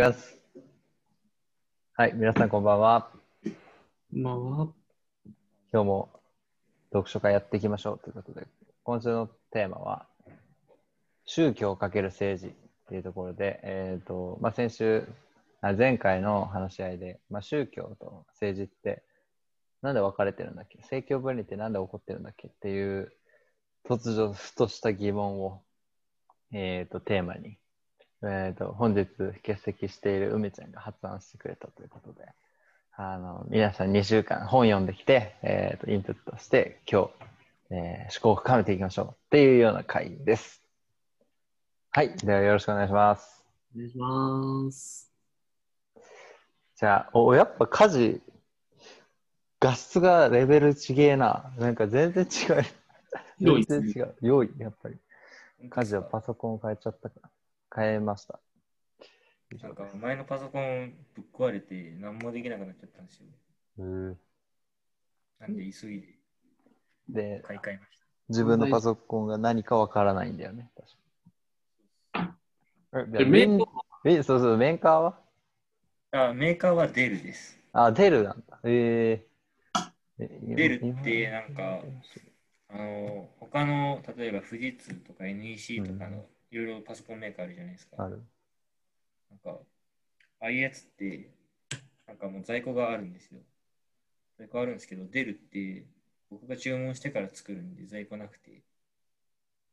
[0.00, 0.34] きます。
[1.92, 3.10] はい、皆さんこんばんは。
[4.10, 4.72] まあ、今
[5.70, 6.08] 日も
[6.90, 8.46] 読書会やっていきましょうということで、
[8.82, 10.06] 今週のテーマは、
[11.26, 12.52] 宗教×政治っ
[12.88, 15.06] ていうところで、えっ、と、まあ、先週、
[15.60, 19.02] あ前回の話し合いで、まあ、宗教と政治って
[19.82, 20.78] なんで分かれてるんだっけ？
[20.78, 22.48] 政教分離ってなんで起こってるんだっけ？
[22.48, 23.12] っていう
[23.86, 25.62] 突如ふとした疑問を、
[26.54, 27.58] えー、とテーマに、
[28.22, 32.26] えー、と本日欠席している梅ちゃんが発案してくれたということで
[32.96, 37.10] あの皆さん2週間本読んできて、えー、とインプットして今日、
[37.70, 40.60] えー、思考を深めていきましょうっていうような回です。
[41.92, 42.16] はい。
[42.18, 43.42] ではよろしくお願いします。
[43.74, 45.10] お願いします。
[46.76, 48.22] じゃあ、お、やっぱ家事、
[49.58, 51.52] 画質がレベルちげえな。
[51.58, 52.64] なんか全然違う。
[53.40, 54.14] 全然違う。
[54.20, 54.96] 良い、やっぱり。
[55.68, 57.30] 家事はパソコンを変えちゃったから。
[57.74, 58.40] 変えました。
[59.62, 63.26] なんか前のパソコンぶっ壊れて何もできなくなっちゃったんですよ。
[63.78, 64.18] うん
[65.40, 66.08] なんで急いで
[67.08, 70.70] で、買い替えまし自分のパソコンが何かわからないんだよね。
[72.92, 75.18] メーカーえ、そうそう、メーカーは？
[76.10, 76.28] た。
[76.30, 77.58] あ、メーカーはデルです。
[77.72, 78.60] あ、デルなんだ。
[78.64, 81.82] えー、えデルってなんか
[82.68, 87.96] あの、他の、例えば富士通とか NEC とかうんのいろいろパソコンメーカーあるじゃないですか。
[87.98, 88.22] ある。
[89.30, 89.60] なんか、
[90.40, 91.30] ああいうやつって、
[92.06, 93.40] なんかもう在庫があるんですよ。
[94.38, 95.84] 在庫あるんですけど、デルって
[96.30, 98.62] 僕が注文してから作るんで在庫なくて、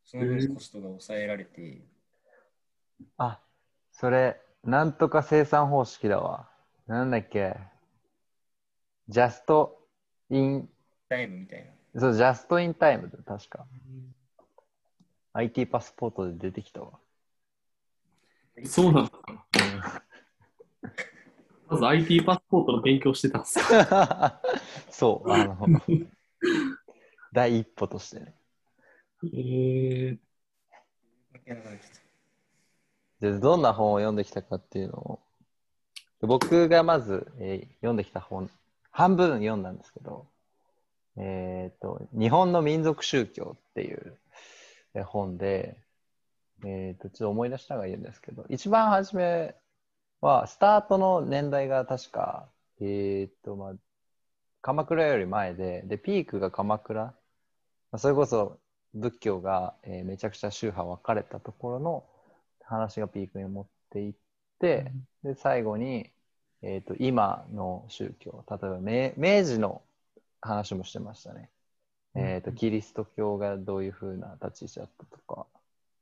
[0.04, 1.82] その分コストが抑えられて、
[3.18, 3.40] あ、
[3.92, 6.50] それ、なんとか生産方式だわ。
[6.88, 7.56] なんだっけ。
[9.10, 9.88] ジャスト
[10.30, 10.70] イン、
[11.10, 12.00] タイムみたいな。
[12.00, 13.66] そう、ジャストインタイムだ、確か。
[15.38, 16.94] IT パスポートで出てきたわ。
[18.66, 19.46] そうなんですか。
[21.68, 24.42] まず IT パスポートの勉強してたんですか。
[24.90, 25.58] そう、あの、
[27.34, 28.34] 第一歩としてね。
[29.26, 30.18] えー、
[33.20, 35.20] で、どんな本を読んできたかっていうのを、
[36.22, 38.50] 僕がまず、えー読んできた本、
[38.90, 40.26] 半分読んだんですけど、
[41.16, 44.27] えっ、と、日本の民族宗教っていうえー
[45.04, 45.82] 本で、
[46.66, 49.56] えっ、と、ちょっと思い出しながら言うんですけど、一番初め
[50.22, 52.50] は、スタートの年代が確か、
[52.82, 53.74] えっ、と、まあ、
[54.62, 57.14] 鎌倉より前で、で、ピークが鎌倉、ま
[57.94, 58.60] あそれこそ
[58.94, 62.06] 仏教が、えーめちゃくちゃ宗派分かれたところの
[62.64, 64.14] 話がピークに持っていっ
[64.60, 64.92] て、
[65.24, 66.12] で最後に、
[66.62, 69.82] えー、と今の宗教例えば明明治の
[70.42, 71.50] 話もしてましたね、
[72.20, 75.46] えー、とキリスト教がどういうふうな立ち位置だったとか、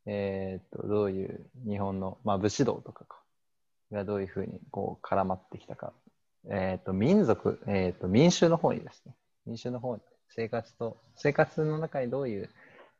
[0.05, 3.17] えー、とどういう日本の、まあ、武士道とかか
[3.91, 5.91] がどういうふうにこう絡まってきたか、
[6.49, 9.13] えー、と民族、えー、と民衆の方にですね。
[9.45, 12.49] 民衆の方に生活と生活の中にどういう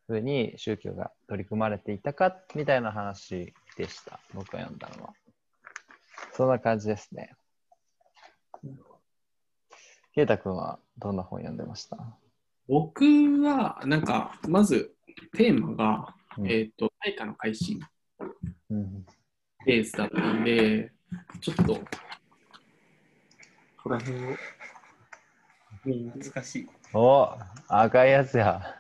[0.08, 4.20] ふうに宗教が取り組まれていたかみたいな話でした。
[4.34, 5.14] 僕が読んだのは。
[6.34, 7.34] そんな感じですね。
[10.16, 11.98] 圭太君はどんな本読んでました、
[12.68, 13.06] 僕
[13.44, 14.96] は、なんか、まず
[15.38, 16.52] テーマが、うん。
[16.52, 17.80] えっ、と、大化の改新
[18.70, 19.06] うん。
[19.66, 20.92] ベースだったんで、
[21.42, 21.82] ちょっと、こ
[23.84, 24.30] こら辺を。
[25.86, 26.68] うん懐かしい。
[26.94, 27.30] お
[27.68, 28.80] 赤いやつや。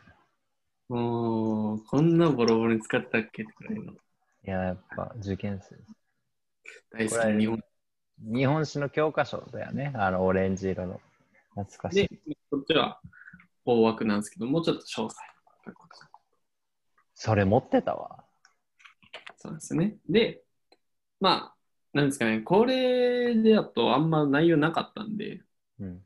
[0.90, 3.91] もう、こんなボロボロに使ってたっけってくらいの。
[3.91, 3.96] い
[4.44, 5.75] ややっぱ受験生。
[6.91, 7.63] 大好きな日本。
[8.17, 9.91] 日本史の教科書だよね。
[9.96, 11.00] あのオレンジ色の。
[11.56, 13.00] 懐かしでい、こっちは
[13.66, 15.16] 大枠なんですけど、もうちょっと詳細。
[17.14, 18.24] それ持ってたわ。
[19.38, 19.98] そうですよね。
[20.09, 20.44] で、
[21.20, 21.56] まあ、
[21.94, 25.42] なんですかね、これでだとあんま内容なかったんで、
[25.80, 26.02] うん。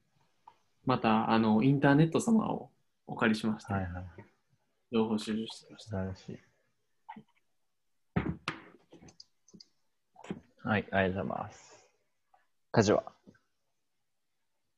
[0.86, 2.70] また、あの、インターネット様を
[3.08, 3.92] お借りしまして、はいはい。
[4.92, 5.90] 情報収集してきました。
[5.90, 6.40] 素晴らしい。
[10.62, 11.88] はいありがとうございます。
[12.72, 13.04] 家事は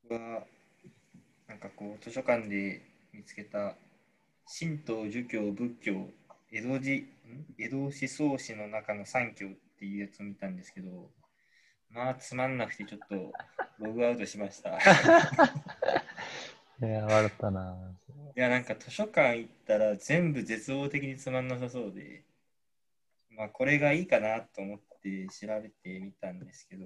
[0.03, 0.43] 僕は、
[1.51, 2.81] なんかこう、図書館で
[3.11, 3.75] 見つけた、
[4.57, 6.07] 神道、儒教、仏教、
[6.49, 7.09] 江戸時、ん？
[7.57, 11.09] 江戸思想史の中の三教っていうやつを見たんですけど、
[11.89, 13.33] まあ、つまんなくてちょっと
[13.79, 14.77] ログアウトしました。
[14.77, 14.79] い
[16.83, 17.97] いや笑ったな
[18.35, 22.23] や、なんか図書館行ったら全部絶望的につまんなさそうで、
[23.29, 26.85] まあ、これがいいかなと思って調べてみたんですけど、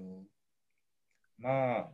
[1.38, 1.88] まあ、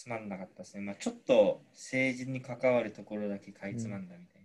[0.00, 0.80] つまんなかったですね。
[0.80, 4.42] まあ、ちょっと政治に関わるところだけかいつまんだみたい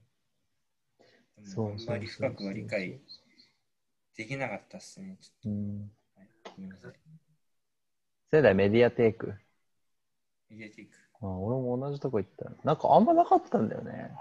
[1.37, 1.49] な。
[1.49, 2.99] でもあんまり深くは理解
[4.17, 5.17] できなかったですね。
[5.21, 5.91] ちょっうん
[6.57, 6.91] ごめんなさい。
[8.31, 9.33] 仙台メディアテーク。
[10.49, 10.91] メディアテイク。
[11.21, 12.51] あ俺も同じとこ行った。
[12.65, 14.11] なんかあんまなかったんだよね。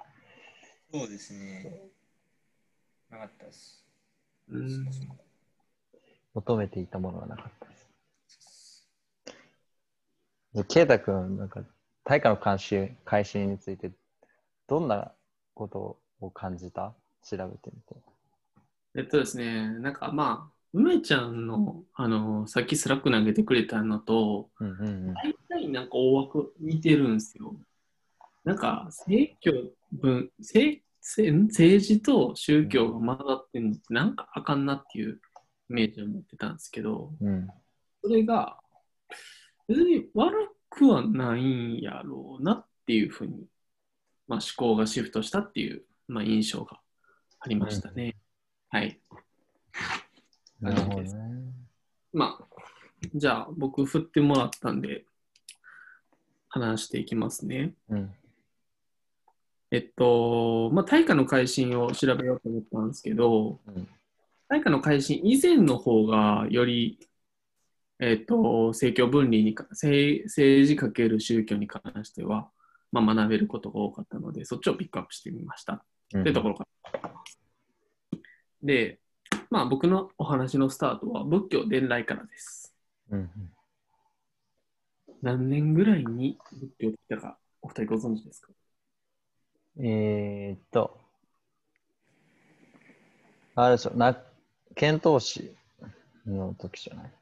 [0.93, 1.81] そうですね。
[3.11, 3.85] なかったです。
[4.51, 5.17] うんそもそも
[6.35, 7.84] 求めていたものがなかったです。
[10.55, 11.63] で、ケイタ君、なんか、
[12.05, 13.91] 大化の監視開始について、
[14.69, 15.13] どんな
[15.55, 16.95] ことを感じた？
[17.23, 17.97] 調べてみて。
[18.97, 25.15] えっとですね、なんかまあ、梅ちゃんの、あの、さっきスラック投げてくれたのと、うんうんうん。
[25.15, 27.57] 大体なんか大枠似てるんですよ。
[28.45, 29.53] なんか、政教
[29.93, 35.21] 分、政政政治と宗教が混ざってんのってなんかあかんなっていう
[35.71, 37.49] イメージを持ってたんですけど、うん。
[38.03, 38.59] それが
[39.69, 43.47] 別に悪くはないんやろうなっていうふうに、
[44.29, 46.81] まあ、思考がシフトしたっていう、まあ、印象が
[47.41, 48.17] ありましたね。
[48.69, 49.01] はい。
[50.61, 51.13] なるほどね。
[52.13, 52.45] まあ、
[53.15, 55.05] じゃあ僕振ってもらったんで、
[56.55, 57.75] 話していきますね。
[57.89, 58.15] うん。
[59.73, 63.89] えっと、まあ、大化の改新を調べようと思ったんですけど、うん。
[64.49, 67.01] 大化の改新以前の方がより、
[68.01, 72.51] えっと、政教分離にか政、政治かける宗教に関しては、
[72.93, 75.85] まあ、学べることが多かったので、そっちをピックアップしてみました。
[76.15, 77.13] うんというところから。
[78.63, 79.01] で、
[79.51, 82.75] まあ、僕のお話のスタートは仏教伝来からです。
[83.11, 83.31] うん
[85.23, 88.49] 何年ぐらいに仏教来たか、お二人ご存知ですか？
[89.79, 89.87] うん。
[89.87, 91.01] えーっと、
[93.55, 94.23] あれでしょ、な、
[94.75, 95.55] 遣唐使
[96.27, 97.13] の時じゃない？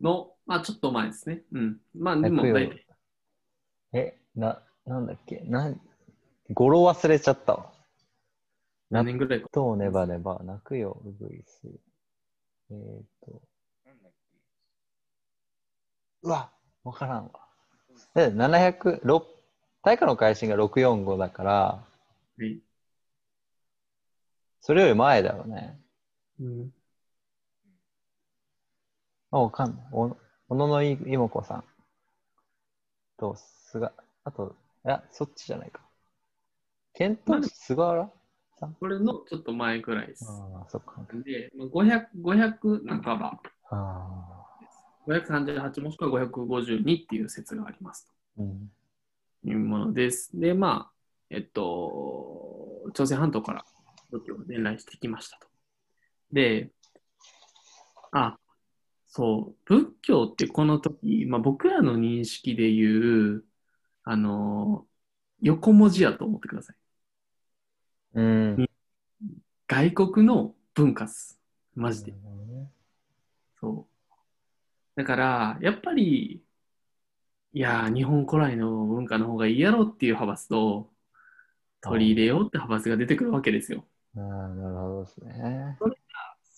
[0.00, 1.42] の、まあ、ちょっと前ですね。
[1.52, 1.80] うん。
[1.94, 2.44] まあ、でも
[3.92, 5.40] え、な、なんだっけ？
[5.40, 5.80] なん、
[6.50, 7.72] 語呂忘れちゃったわ。
[8.90, 9.48] 何年ぐらいか。
[9.50, 11.68] とネバネバ、泣くよ、うぐいす。
[12.70, 13.42] えーっと、
[13.86, 14.38] なんだっけ
[16.22, 16.50] うわ、
[16.84, 17.30] わからんわ。
[18.14, 19.24] で、700、6
[19.82, 21.52] 大化の改新が645だから、
[22.38, 22.58] はい
[24.60, 25.80] それより前だよね。
[26.40, 26.70] うん、
[29.30, 29.86] あ、わかんない。
[29.92, 30.16] お、
[30.48, 31.64] 小野のい妹子さん
[33.18, 33.90] と、菅、
[34.24, 35.82] あと、いや、そっちじゃないか。
[36.94, 38.10] ケント菅原
[38.58, 38.74] さん？
[38.74, 40.24] これのちょっと前ぐらいです。
[40.28, 41.04] ああ、そっか。
[41.24, 43.40] で、まあ500、500半ば、
[43.70, 44.46] ああ、
[45.06, 48.70] 538もしくは552っていう説がありますうん。
[49.42, 50.30] というものです。
[50.38, 50.92] で、まあ、
[51.30, 53.64] えっと、朝鮮半島から
[54.10, 55.46] 仏教が伝来してきましたと。
[56.32, 56.70] で、
[58.12, 58.36] あ、
[59.18, 63.44] そう、仏教ってこの時、まあ、僕らの認識で言う、
[64.04, 64.86] あの、
[65.42, 66.76] 横文字やと思ってください。
[68.14, 68.68] うん。
[69.66, 71.36] 外国の文化っす。
[71.74, 72.14] マジで。
[73.60, 73.88] そ
[74.96, 75.00] う。
[75.00, 76.40] だから、やっぱり、
[77.54, 80.92] いやー、日本古来の文化の方がいいやろっていう派閥と、
[81.80, 83.84] 取り入れようって派閥が出てくるわけですよ。
[84.16, 85.76] ああ、なるほどですね。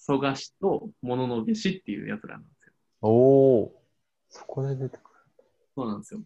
[0.07, 2.73] 蘇我氏と物の部氏っていうやつらなんですよ。
[3.03, 3.83] おお、
[4.29, 5.11] そこで出てく
[5.75, 6.21] そうなんですよ。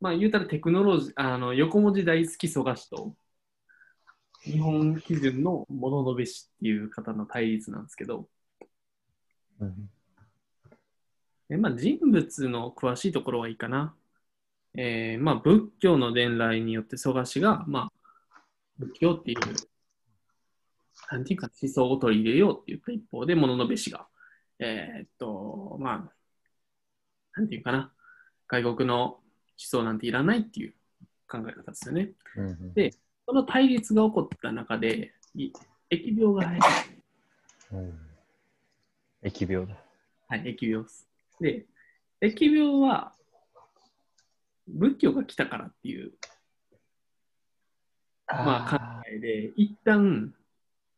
[0.00, 3.14] まあ言うたらテクノロジー、あの横文字大好き蘇我氏と、
[4.42, 8.28] 日本基準の物の部氏っていう方の対立なんですけど、
[9.60, 9.66] る。
[9.66, 9.90] うん。
[11.50, 13.94] えまあ、人物の詳しいところはいいかな。
[14.74, 17.90] えーまあ、仏教の伝来によって蘇我氏が、ま
[18.34, 18.40] あ、
[18.78, 19.38] 仏教っていう、
[21.10, 24.06] なんていうか思想を取り入れようって言った一方で、物の部氏が、
[24.58, 26.12] えーっと、まあ、
[27.36, 27.92] なんていうかな、
[28.48, 29.20] 外国の思
[29.56, 30.74] 想なんていらないっていう
[31.28, 32.12] 考え方ですよね。
[32.36, 32.90] うんで
[33.24, 35.52] その対立が起こった中で、い
[35.90, 36.70] 疫病が流行っ
[37.70, 37.98] たうん。
[39.22, 39.76] 疫病だ。
[40.28, 41.08] はい、疫病です。
[41.40, 41.66] で、
[42.20, 43.12] 疫病は
[44.66, 46.12] 仏教が来たからっていう、
[48.26, 50.34] まあ、考えで、一旦、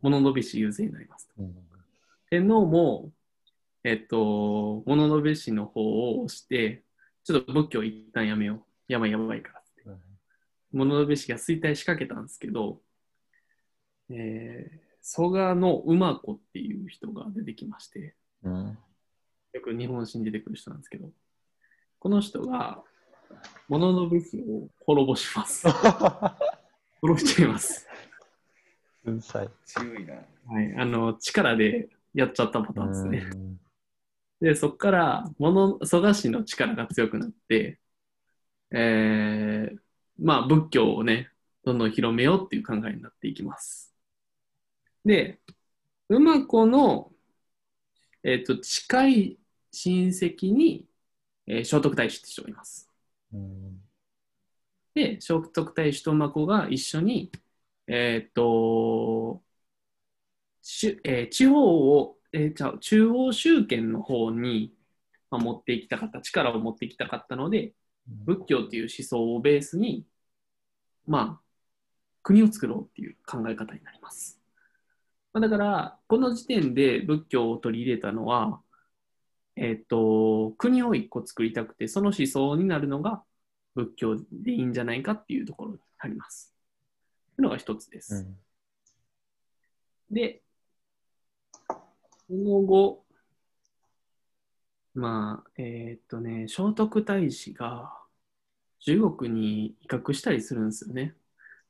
[0.05, 1.43] 物のべし優勢になりますと。
[1.43, 1.57] うん
[2.31, 3.13] 天皇も、
[3.85, 6.83] えっと、物のべしの方を押して、
[7.23, 8.93] ちょっと仏教一旦やめよう。
[8.93, 9.83] やばいやばいからって。
[9.87, 10.01] うん
[10.73, 12.81] 物のべしが衰退しかけたんですけど、
[14.11, 18.79] えー、蘇我の馬子っていう人が出てきまして、うん。
[19.53, 21.11] よく日本史に出てくる人なんですけど、
[22.01, 22.83] この人が、
[23.69, 25.69] 物の武器を滅ぼします。
[27.01, 27.87] 殺しちゃいます。
[29.05, 29.49] うるさい。
[29.65, 30.15] 強いな。
[30.15, 30.75] はい。
[30.77, 33.31] あの、力でやっちゃったパターンですね。
[33.33, 33.61] うん
[34.41, 37.79] で、そこから、物、蘇我氏の力が強くなって、
[38.73, 39.79] えー、
[40.19, 41.31] まあ、仏教をね、
[41.65, 43.95] どんどん広めようっていう考えになっていきます。
[45.05, 45.39] で、
[46.11, 47.15] 馬子の
[48.27, 49.39] えっ、と、近い
[49.71, 50.87] 親戚に、
[51.47, 52.91] えー聖徳太子って人がいます。
[53.35, 53.81] うん
[54.95, 57.31] で、聖徳太子と馬子が一緒に、
[57.87, 59.43] えっ、と、
[60.63, 64.75] しえー地方を、えー、ちゃう中央集権の方に、
[65.31, 67.75] まあ、持っていきたかった、力を持っていきたかったので、
[68.07, 70.07] 仏教っていう思想をベースに、
[71.07, 71.45] まあ、
[72.23, 74.41] 国を作ろうっていう考え方になります。
[75.33, 78.63] まあだから、この時点で仏教を取り入れたのは、
[79.57, 83.25] えっ、と、国を一個作りたくて、その思想になるのが
[83.75, 86.54] 仏教でいいんじゃないかっていうところになります。
[87.37, 88.15] というのが一つです。
[88.15, 88.37] うん
[90.11, 90.43] で、
[92.29, 93.05] その後、
[94.95, 97.93] まあ、えーっとね、聖徳太子が
[98.81, 101.15] 中国に威嚇したりするんですよね。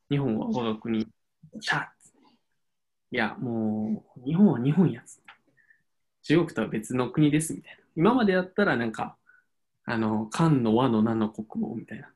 [0.09, 1.07] 日本は我が国。
[1.59, 1.87] シャッ
[3.11, 5.21] いや、もう、日本は日本やつ。
[6.23, 7.83] 中国とは別の国ですみたいな。
[7.95, 9.17] 今までやったらなんか、
[9.85, 12.11] あの、漢の和の名の国王みたいな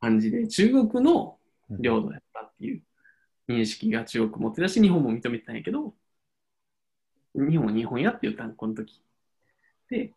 [0.00, 1.39] 感じで、中国のうん
[1.78, 2.82] 領土やったっていう
[3.48, 5.94] 認識が中国持ってたし、日本も認めてたんやけど、
[7.34, 9.02] 日本は日本やって言ったん、この時。
[9.88, 10.14] で、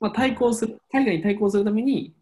[0.00, 2.14] まあ、対抗する、海外に対抗するために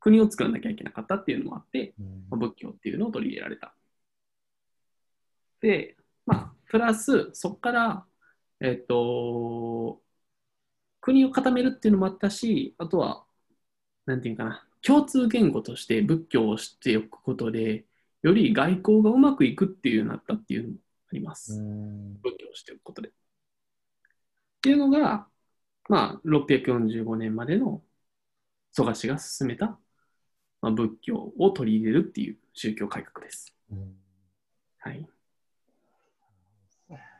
[0.00, 3.74] 国を作らなきゃいけなかったっていうのもあって、うんまあ仏教っていうのを取り入れられた。
[5.60, 8.06] で、まあ、プラス、そこから、
[8.60, 10.00] えっ、と、
[11.00, 13.24] 国を固めるっていうのもあったし、あとは、
[14.06, 17.84] なんていうかな、共通言語として仏教を知っておくことで、
[18.22, 20.74] より外交がうまくいくっていうようになったっていうのも
[21.10, 21.54] あります。
[21.54, 23.08] うん仏教を知っておくことで。
[23.08, 23.12] っ
[24.60, 25.26] ていうのが、
[25.88, 27.82] まあ、645年までの
[28.72, 29.78] 蘇我氏が進めた、
[30.60, 33.54] まあ、仏教を取り入れるっていう宗教改革です。
[33.70, 33.94] うん
[34.80, 35.06] はい。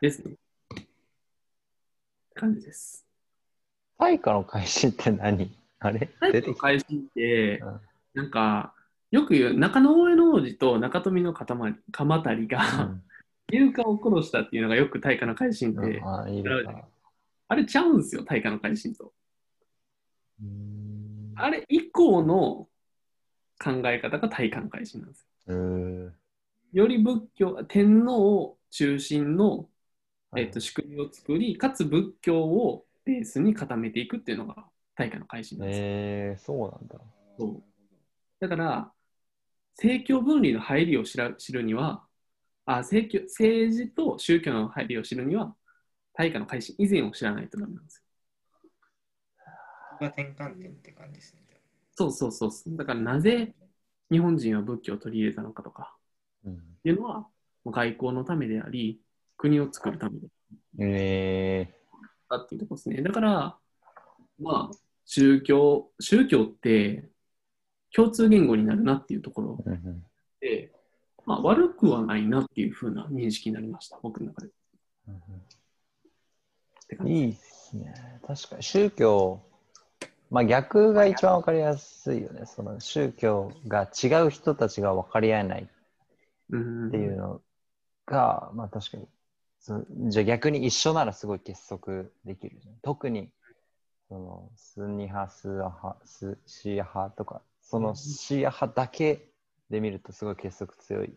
[0.00, 0.33] ですね。
[0.33, 0.37] っ
[0.75, 0.87] て
[2.35, 3.05] 感じです。
[3.99, 5.50] 大化の改新って何？
[5.81, 6.11] あれ？
[6.21, 6.69] 最出てきた。
[6.69, 7.81] 後の改新ってうん、
[8.15, 8.75] なんか、
[9.11, 11.47] よく言う中野大江の王子と中富の塊
[11.93, 12.61] 鎌足りが、
[13.51, 15.91] 勇敢を殺したっていうのがよく大化の改新うん。
[15.91, 16.45] で、あい
[17.49, 19.13] あれちゃうんですよ、大化の改新と。
[20.43, 21.33] うん。
[21.37, 22.69] あれ以降の
[23.59, 25.57] 考え方が大化の改新なんですうー。
[25.57, 26.13] んよ。
[26.73, 29.69] より仏教、天皇中心の、
[30.37, 34.67] えっと仕組みを作り、かつ仏教をベースに固めていくっていうのが
[34.99, 35.85] 大化の改新なんですよ。
[35.87, 36.99] えー、そうなんだ。
[37.38, 37.62] そう
[38.40, 38.93] だから、
[39.76, 42.05] 政教分離の入りを知ら知るには、
[42.67, 45.55] あ政教政治と宗教の入りを知るには、
[46.14, 48.02] 大化の改新以前を知らないとダメなんですよ。
[49.38, 51.43] ここが転換点って感じですね。
[51.95, 52.76] そうそうそうそう。
[52.76, 53.55] だからなぜ
[54.11, 55.97] 日本人は仏教を取り入れたのかとか
[56.45, 57.28] うんっていうのは、
[57.64, 59.00] 外交のためであり、
[59.37, 60.28] 国を作るためで
[60.81, 61.73] え
[62.28, 63.00] あったっていうところですね。
[63.00, 63.59] だから、
[64.40, 67.09] まあ、宗教、宗教って
[67.95, 69.65] 共通言語になるなっていうところ
[70.38, 70.71] で、
[71.25, 74.50] まあ、悪くはないなっていうふうな認識になりました、僕の中で。
[77.07, 78.21] いいっすね。
[78.27, 79.41] 確かに宗教、
[80.31, 82.45] まあ逆が一番わかりやすいよね。
[82.45, 85.67] その宗教が違う人たちが分かり合えないっ
[86.47, 86.55] て
[86.99, 87.41] いうの
[88.05, 89.09] が、まあ確かに
[90.11, 92.59] じゃあ逆に一緒ならすごい結束できる。
[92.83, 93.31] 特に
[94.09, 99.29] そのスンニ派、スーア派、スシーア派とか、そのシーア派だけ
[99.71, 101.15] で見るとすごい結束強い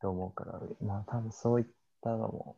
[0.00, 1.66] と思うから、まあ多分そういっ
[2.02, 2.56] たのも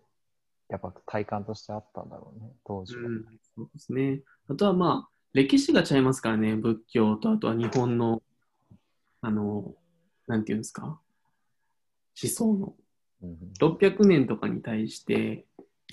[0.68, 3.02] やっぱ体感としてあったんだろうね、当時は。
[3.02, 3.24] うん、
[3.56, 4.20] そうですね。
[4.48, 8.22] あとはまあ、歴史が違いますからね、仏教とあとは日本の、
[9.22, 9.74] あの、
[10.26, 11.00] なんていうんですか、思
[12.30, 12.74] 想の。
[13.22, 15.46] うん600年とかに対して、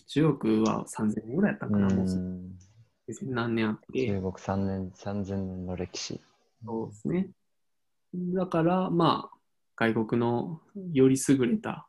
[0.07, 2.07] 中国は3000年ぐらいやったんかな、もう
[3.23, 6.19] 何年あって、中国3年、3000年の歴史。
[6.65, 7.29] そうですね。
[8.13, 9.37] だから、まあ、
[9.75, 10.61] 外国の
[10.91, 11.87] より優れた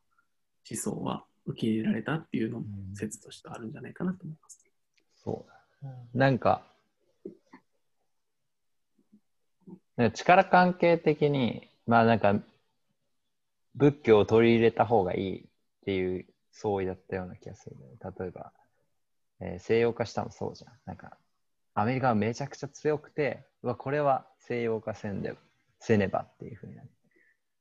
[0.70, 4.64] 思想は受け入れられたっていうのもうん説としてあるんじゃないかなと思います。
[5.24, 5.44] そ
[5.84, 6.18] う。
[6.18, 6.62] なんか、
[9.96, 12.34] なんか力関係的に、まあなんか、
[13.74, 15.44] 仏教を取り入れた方がいいっ
[15.84, 17.82] ていう相違だったような気がする、ね。
[18.18, 18.52] 例えば、
[19.40, 20.72] えー西洋化したもそうじゃん。
[20.86, 21.16] なんか、
[21.74, 25.34] アメリカはめちゃくちゃ強くて、うわ、これは西洋化せんで、
[25.78, 26.88] せねばっていうふうになる。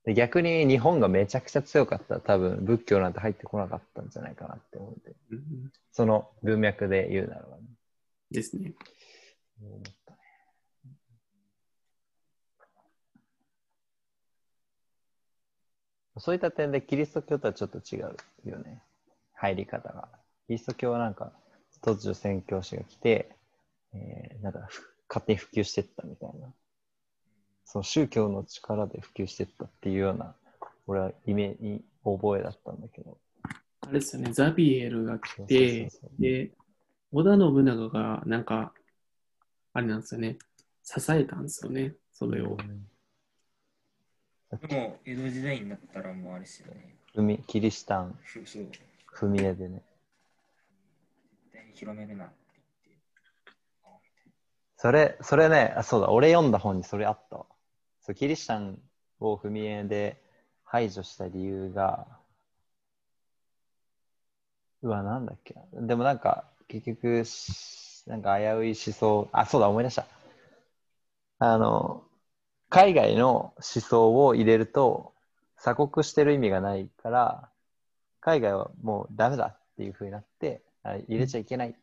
[0.05, 5.13] で逆に日本がめちゃくちゃ強かったら多分仏教なんて入ってこなかったんじゃないかなって思って。
[5.31, 7.63] うんその文脈で言うならばね。
[8.31, 8.73] ですね。
[9.61, 10.19] 思ったね
[16.17, 18.81] そういった点でキリスト教とはちょっと違うよね。
[19.33, 20.07] 入り方が。
[20.47, 21.33] キリスト教はなんか
[21.81, 23.29] 突如宣教師が来て、
[23.93, 26.53] えーなんかふ勝手に普及していったみたいな。
[27.65, 30.35] その宗教の力で普及していったっていうような、
[30.87, 33.17] 俺はイメージ、覚えだったんだけど。
[33.81, 36.51] あれですよね、ザビエルが来て、そうそうそうで、
[37.11, 38.73] 織田信長がなんか、
[39.73, 40.37] あれなんですよね、
[40.83, 42.57] 支えたんですよね、それを。
[44.61, 47.43] でも、江戸時代になったらもうあれですよね。
[47.47, 48.17] キリシタン、
[49.13, 49.83] 踏み絵でね。
[51.79, 52.33] 広めるなって
[52.87, 53.01] 言って。
[54.75, 57.37] それ、それね、あ、そうだ、俺読んだ本にそれあった。
[58.01, 58.81] そう、キリシタン
[59.21, 60.21] を踏み絵で
[60.65, 62.05] 排除した理由が、
[64.81, 65.55] うわ、なんだっけ。
[65.71, 70.05] でもなんか、結局、しなんか危うい思想、あ、そうだ、思い出した。
[71.37, 72.03] あの、
[72.69, 75.13] 海外の思想を入れると、
[75.55, 77.49] 鎖国してる意味がないから、
[78.19, 81.73] 海外はもうダメだっていうふうになって、入れちゃいけないっ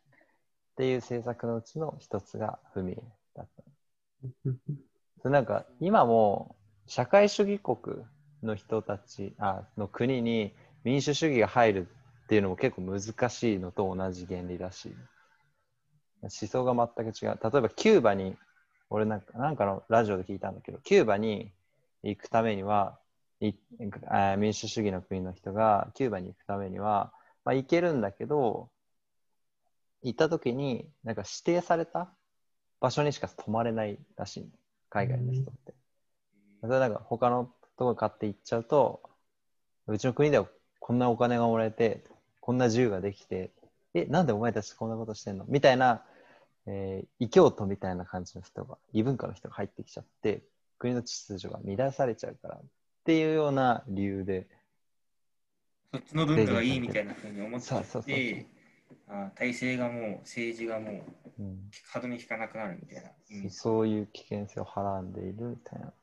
[0.75, 2.95] ていう政策のうちの一つが踏み絵
[3.35, 3.63] だった。
[5.21, 7.97] それなんか今も社会主義国
[8.43, 11.87] の人たちあの国に民主主義が入る
[12.25, 14.95] っていうのも結構難しいのと同じ原理らしい。
[16.21, 17.39] 思想が全く違う。
[17.41, 18.35] 例えばキューバに、
[18.89, 21.51] 俺なんかなんかのラジオで聞いたんだけど、キューバに
[22.03, 22.99] 行くためには、
[23.39, 23.53] い
[24.37, 27.13] 民主主義の国の人がキューバに行くためには、
[27.45, 28.69] まあ、行けるんだけど、
[30.07, 32.09] 行った時になんか指定された
[32.79, 34.49] 場所にしか泊まれないらしい。
[34.89, 35.73] 海外の人って。
[36.61, 39.01] それなんか他のとこ買って行っちゃうと、
[39.85, 40.47] うちの国では
[40.79, 42.05] こんなお金がもらえて、
[42.39, 43.51] こんな自由ができて、
[43.93, 45.45] え、なんでお前たちこんなことしてんの？
[45.47, 46.03] みたいな、
[46.67, 50.43] えー異教徒みたいな感じの人が、異文化の人が入ってきちゃって、
[50.79, 52.61] 国の秩序が乱されちゃうからっ
[53.03, 54.47] ていうような理由で、
[55.91, 58.13] そっちの文化がいいみたいなふうに思っちゃそうそうそう
[59.07, 63.49] あ体制がもう、政治がもう、うん歯止め引かなくなるみたいな意味。
[63.49, 65.93] そういう危険性をはらんでいるみたいな。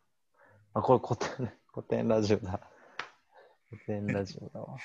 [0.74, 2.60] あ、これ古典、 古典ラジオだ。
[3.70, 4.78] 古典ラジオだわ。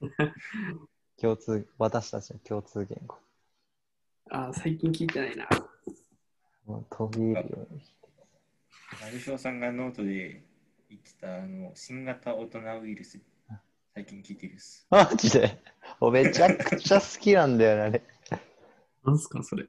[1.16, 3.16] 共通、私たちの共通言語。
[4.30, 5.48] あー、最近聞いてないな。
[6.66, 7.82] もう飛び入るように。
[9.00, 10.42] 丸翔さんがノートで
[10.88, 13.20] 言ってた、あの、新型大人ウイルス、
[13.94, 14.86] 最近聞いてるっす。
[14.88, 15.58] マジで？
[16.00, 18.02] おめちゃくちゃ好きなんだよね、あれ。
[19.04, 19.66] なんすか、それ？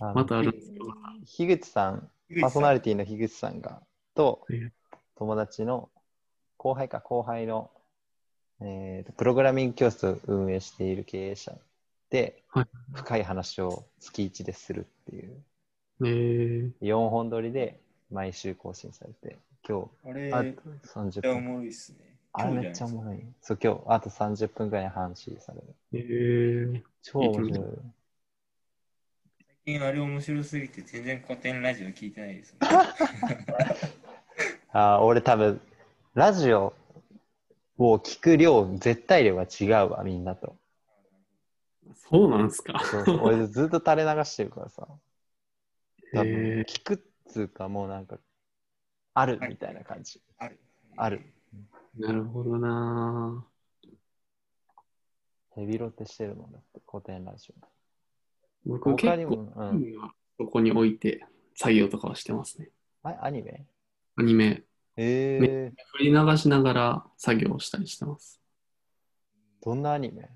[0.00, 0.76] あのまたあるんですか？
[1.24, 2.10] ひ樋口さん、
[2.42, 3.80] パーソナリティの樋口さんが、
[4.14, 4.72] とええ、
[5.16, 5.88] 友達の
[6.58, 7.70] 後輩か、後輩の、
[8.60, 11.56] えーとプログラミング教室を運営している経営者
[12.10, 15.42] で、はい深い話を月1でするっていう、
[16.04, 21.44] えー、4本撮りで毎週更新されて、今あれ、日、あめっと30ちゃお分。
[21.46, 22.03] もろいっすね。
[22.36, 23.24] あれめっちゃおもろい。
[23.40, 25.66] そう、今日、あと30分ぐらいに話される。
[25.92, 27.60] えー、超面白い。
[29.64, 32.58] 最近あれ面白すぎて全然古典ラジオ聞いてないです、ね。
[34.72, 35.60] あー俺多分、
[36.14, 36.74] ラジオ
[37.78, 40.56] を聞く量、絶対量が違うわ、みんなと。
[41.94, 42.80] そうなんすか？
[42.84, 44.88] そうそう俺ずっと垂れ流してるからさ。
[46.12, 48.18] 多分えー、聞くっつうか、もうなんか、
[49.14, 50.20] あるみたいな感じ。
[50.38, 50.58] ある。
[50.96, 51.33] ある。
[51.96, 53.44] なるほどな
[55.54, 57.54] ヘビロテしてるもんだって、古典ラジ
[58.66, 58.96] 僕オ。
[58.96, 59.84] 他結構、うん。
[60.38, 62.70] そこに置いて作業とかはしてますね。
[63.04, 63.64] あアニメ？
[64.16, 64.64] アニメ、
[64.96, 68.40] えー、振り流しながら作業をしたりしてます。
[69.62, 70.28] どんなアニメ？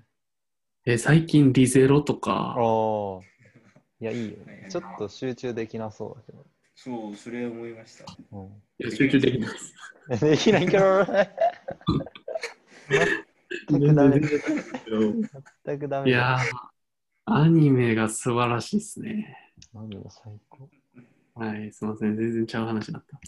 [0.85, 3.19] えー最近リゼロとあか、あ。
[3.99, 4.45] いや、いいよね。
[4.45, 6.45] はいはいちょっと集中できなそうだけど。
[6.81, 8.05] そう、それ思いました。
[8.31, 9.73] うん、いや集中できないです。
[10.25, 11.05] できないけど、
[13.67, 14.21] 全くダメ。
[15.65, 16.09] 全くダメ。
[16.09, 16.39] いやー、
[17.25, 19.37] アニメが素晴らしいですね。
[19.75, 20.69] アニメ最高。
[21.35, 22.15] はい、すみません。
[22.15, 23.19] 全然ちゃう話だった。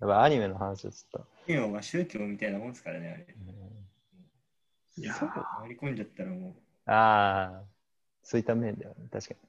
[0.00, 1.52] やっぱアニメの話をちょっと。
[1.52, 3.26] 今は宗教みたいなもんですからね、あれ。
[4.96, 6.56] いやーそう回り込んじゃったらも
[6.86, 7.62] ああ、
[8.22, 9.40] そういった面ではね、確かに。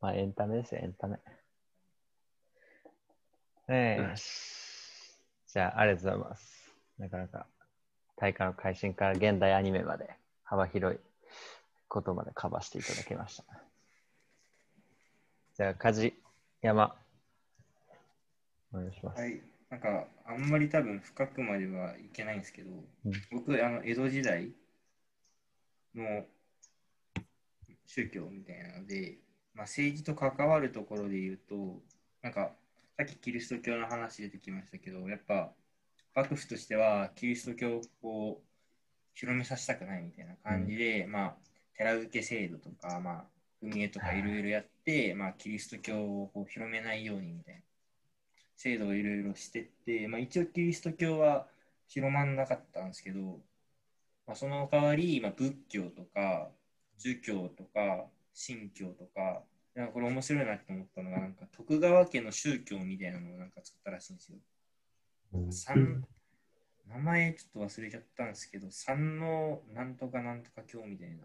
[0.00, 1.18] まあ、エンタメですよ、エンタメ。
[3.68, 4.14] ええうん
[5.48, 6.76] じゃあ、ありがとうございます。
[6.98, 7.46] なかなか、
[8.16, 10.10] 大会の改新から現代アニメまで
[10.44, 11.00] 幅広い
[11.88, 13.44] ことまでカバーしていただきました。
[15.56, 16.14] じゃあ、梶
[16.60, 16.94] 山、
[18.72, 19.16] お願いしまう。
[19.16, 19.20] す。
[19.22, 19.40] はい。
[19.70, 22.70] なんか、あんまり多分深くまではいけないんですけど、
[23.06, 24.52] うん僕、あの、江戸時代
[25.94, 26.26] の
[27.86, 29.18] 宗教みたいなので、
[29.58, 31.82] まあ、政治と関わるところで言うと、
[32.22, 32.52] なんか、
[32.96, 35.52] さっきキリスト教の話出てきましたけど、やっぱ、
[36.14, 38.40] 幕府としてはキリスト教を
[39.14, 41.36] 広めさせたくないみたいな感じで、まあ、
[41.76, 43.24] 寺受け制度とか、まあ、
[43.60, 47.60] 踏絵とかいろいろやって、まあ、キリスト教をこう広めないようにみたいな
[48.56, 51.48] 制度をいろいろしてって、まあ、一応キリスト教は
[51.88, 53.40] 広まんなかったんですけど、
[54.24, 56.48] まあ、その代わり、まあ、仏教とか
[56.98, 58.06] 儒教とか
[58.46, 59.42] 神教とか、
[59.74, 64.38] なんかこれ面白いなって思ったのが、なんか徳川家の宗教みたいなのをなんか作ったらしいんですよ。
[65.34, 65.52] うん。
[65.52, 66.04] 三
[66.88, 71.16] 名前ちょっと忘れちゃったんですけど、三のなんとかなんとか教みたいな。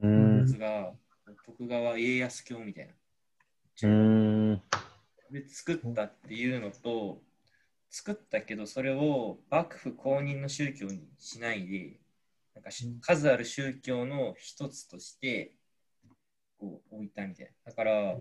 [0.00, 0.38] うん。
[0.40, 0.92] やつが、
[1.46, 2.92] 徳川家康教みたいな。
[3.88, 4.62] うん。
[5.30, 7.20] で作ったっていうのと、
[7.88, 12.00] 作ったけど、それを幕府公認の宗教にしないで、
[12.54, 15.54] なんかし数ある宗教の一つとして
[16.62, 17.72] こう置いたみたいな。
[17.72, 18.16] だから、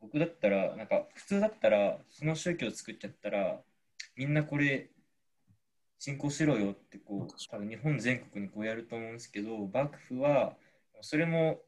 [0.00, 3.60] 僕だったら、なんか普通だったら、その宗教を作っちゃったら、
[4.16, 4.90] みんなこれ、
[6.00, 10.56] 信仰しろよってこう、多分日本全国にこうやると思うんですけど、幕府は、
[11.00, 11.60] それも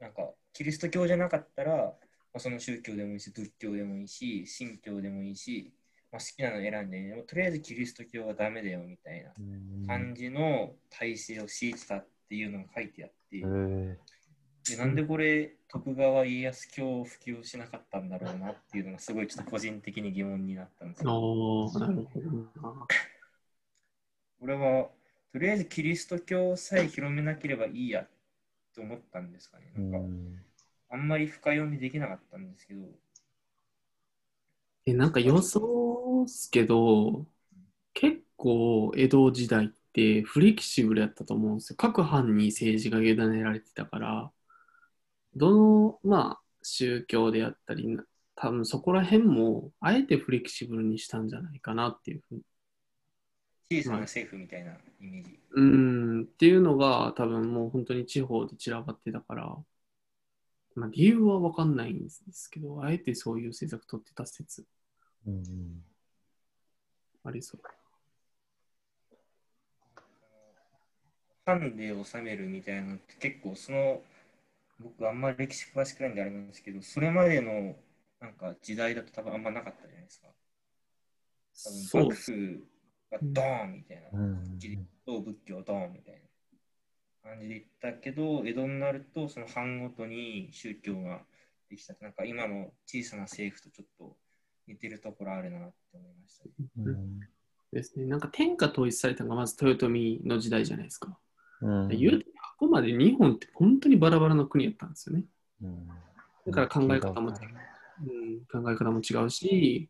[0.00, 1.92] なんか、キリスト教じゃなかったら、ま
[2.34, 5.72] あ、その宗教でもいいし、仏教でもいいし、神教でもいいし、
[6.10, 9.32] まあ、好きなの選んで、でもとりあえずキリスト教はダメだよみたいな
[9.86, 13.36] 感じの体制を敷いてたっていうのが書いてあって、
[14.76, 21.10] なんでこれ徳川家康教を普及しなかったんだろうなっていうのがすごいちょっと個人的に疑問になったんですよ。
[21.78, 22.30] なるほど
[22.62, 22.86] な。
[24.40, 24.88] 俺は
[25.32, 28.06] とりあえずキリスト教さえ広めなければいいや
[28.74, 29.64] と思ったんですかね。
[29.76, 30.44] うなんかん
[30.90, 32.80] あんまり深読みできなかったんですけど、
[34.86, 37.26] え、なんか予想っすけど、
[37.94, 41.76] 結構江戸時代ってフレキシブルやったと思うんですよ。
[41.76, 44.32] 各藩に政治が委ねられてたから、
[45.38, 52.42] どの、まあ、宗教であったり、な多分そこら辺も、あえてフレキシブルにしたんじゃないかなっていうふうに。
[53.70, 55.38] 小さな政府みたいなイメージ。
[55.50, 59.56] うーん、っていうのが多分もう本当に地方で散らばってたから、
[60.74, 64.64] まあ理由はわかんないんですけど、あえてそういう政策取ってた説
[65.26, 65.82] うん
[67.24, 67.60] ありそう。
[71.44, 74.02] 藩で治めるみたいなのって結構その
[74.80, 77.76] 僕あんまり歴史詳しくないんであれなんですけどそれまでの
[78.20, 80.28] なんか時代だと多分あんまなかったじゃないですか。
[81.64, 82.32] 多分幕そうです。
[82.32, 82.64] 府
[83.10, 86.14] がドーンみたいな、うんキリスト教仏教ドーンみたい
[87.24, 87.62] な感じで言
[87.92, 91.22] ったけど江戸になるとその藩ごとに宗教が
[91.70, 91.94] できた。
[92.00, 94.16] なんか今の小さな政府とちょっと
[94.66, 96.50] 似てるところあるなって思いましたね。
[96.78, 97.20] うん。
[97.72, 98.06] ですね。
[98.06, 101.18] なんか天下統一されたのがまず豊臣の時代じゃないですか。
[101.60, 101.88] うん。
[101.88, 102.26] 言うて、
[102.58, 105.24] ここまで日本って本当にバラバラの国やったんですよね。
[105.62, 105.88] うん
[106.46, 107.32] だから考え方も
[108.00, 109.88] うん、考え方も違うし、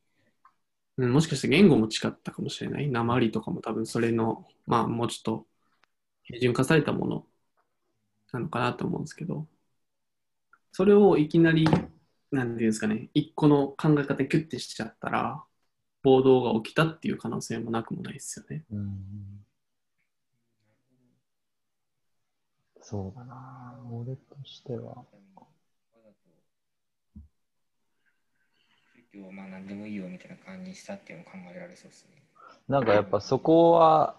[0.96, 2.88] うん、もしかして言語も違ったかもしれない。
[2.88, 5.46] 鉛とかも多分それの、まあもうちょっと
[6.24, 7.26] 平準化されたもの
[8.32, 9.46] なのかなと思うんですけど、
[10.72, 11.68] それをいきなり、
[12.32, 15.44] なんていうんですかね、一個の考え方キュッてしちゃったら、
[16.02, 18.64] 暴動が起きたっていう可能性もなくもないですよね。
[18.72, 19.44] うん
[22.82, 25.04] そうだな俺としては。
[29.12, 32.22] 宗教はまあ何でもいいよみたいな感じにしたっていうのも考えられそうですね。
[32.68, 34.14] なんかやっぱそこは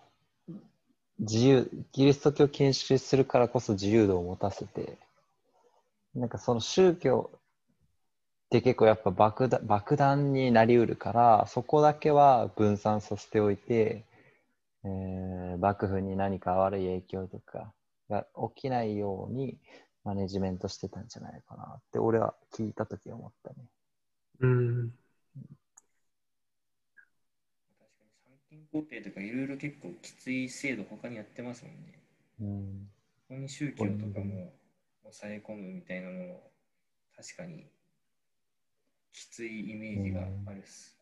[1.20, 4.98] 自由、キリスト教を禁止するからこそ自由度を持たせて、
[6.16, 7.40] なんかその宗教っ
[8.50, 14.04] て結構やっぱ爆弾爆弾になりうるから、そこだけは分散させておいて、
[14.84, 17.74] えー幕府に何か悪い影響とか
[18.10, 19.58] が起きないように
[20.04, 23.56] マネジメントしてたんじゃないかなって俺は聞いたとき思ったね。
[24.40, 24.94] うん。
[27.78, 32.00] 確かに参勤交代とかいろいろ結構きつい制度他にやってますもんね。
[32.42, 32.90] うん
[33.28, 34.52] ここに宗教とかも
[35.04, 36.42] 抑え込むみたいなのも
[37.16, 37.68] 確かに
[39.14, 40.98] きついイメージがあるっす。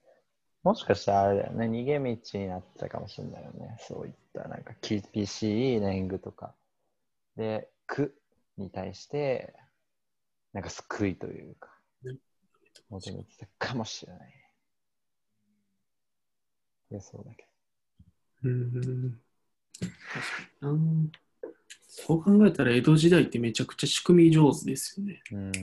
[0.63, 3.77] もしかしたらあれだよね、逃げ道になってたかもしれないよね。
[3.79, 6.53] そういったなんか厳しい年貢とか。
[7.37, 8.13] で、苦
[8.57, 9.53] に対して、
[10.53, 11.69] なんか救いというか、
[12.89, 14.33] 求めてたかもしれない。
[16.91, 17.47] いや、そうだけ
[18.43, 19.19] うん。
[19.79, 19.91] 確
[20.61, 21.11] かにな。
[21.87, 25.21] そう考えたら江戸時代ってめちゃくちゃ仕組み上手ですよね。
[25.29, 25.37] ど。
[25.37, 25.51] うん。
[25.53, 25.59] シ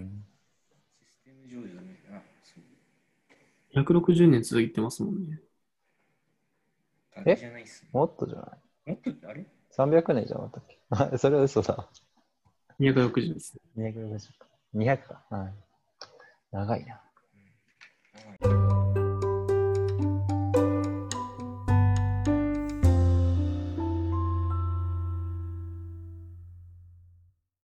[1.08, 2.00] ステム上手ね。
[2.10, 3.82] あ、そう。
[3.82, 5.40] 160年続いてますもんね。
[7.16, 7.88] あれじゃないっすね。
[7.92, 8.90] もっとじゃない？
[8.90, 9.46] もっとってあれ？
[9.76, 10.62] 300年じゃなかっ
[10.96, 11.18] たっけ？
[11.18, 11.88] それは嘘だ。
[12.80, 13.58] 260です。
[13.76, 14.46] 260か。
[14.74, 15.22] 200か。
[15.30, 15.54] はい。
[16.52, 17.00] 長いな。